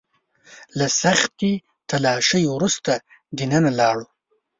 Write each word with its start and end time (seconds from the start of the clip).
له 0.77 0.87
سختې 1.01 1.51
تلاشۍ 1.89 2.43
وروسته 2.49 2.91
دننه 3.37 3.71
لاړو. 3.79 4.05